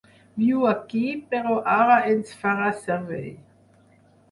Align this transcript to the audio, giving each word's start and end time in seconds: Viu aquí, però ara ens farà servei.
Viu 0.43 0.63
aquí, 0.69 1.01
però 1.35 1.59
ara 1.75 1.99
ens 2.15 2.33
farà 2.41 2.73
servei. 2.89 3.31